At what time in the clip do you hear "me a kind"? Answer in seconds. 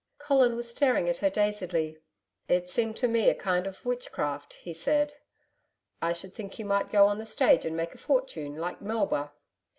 3.07-3.67